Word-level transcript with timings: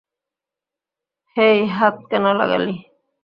হেই, 1.37 1.59
হাত 1.71 1.95
কেন 2.09 2.25
লাগালি? 2.39 2.75